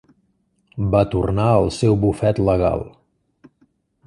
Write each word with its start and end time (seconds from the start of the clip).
Va 0.95 1.01
tornar 1.11 1.47
al 1.57 1.69
seu 1.77 1.99
bufet 2.07 2.43
legal. 2.51 2.87